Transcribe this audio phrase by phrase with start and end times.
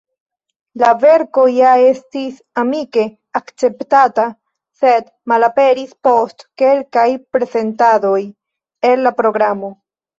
[0.83, 3.05] La verko ja estis amike
[3.41, 4.27] akceptata,
[4.83, 8.21] sed malaperis post kelkaj prezentadoj
[8.95, 9.77] el la programo.